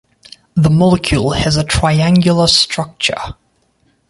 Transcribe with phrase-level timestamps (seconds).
[0.55, 3.35] The molecule has a triangular structure.